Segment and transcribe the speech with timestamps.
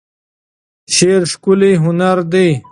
[0.95, 2.49] شعر ښکلی هنر دی.